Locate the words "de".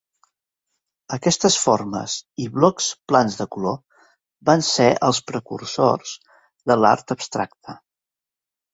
3.43-3.49, 6.73-6.83